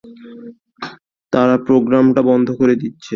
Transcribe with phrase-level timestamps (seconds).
[1.33, 3.09] তারা প্রোগ্রামটা বন্ধ করে দিচ্ছে।